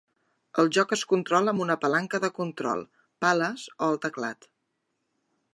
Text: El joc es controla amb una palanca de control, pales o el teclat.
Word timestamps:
El 0.61 0.71
joc 0.77 0.93
es 0.95 1.03
controla 1.11 1.53
amb 1.55 1.63
una 1.67 1.75
palanca 1.83 2.21
de 2.25 2.31
control, 2.39 2.83
pales 3.27 3.69
o 3.77 3.93
el 3.93 4.03
teclat. 4.07 4.53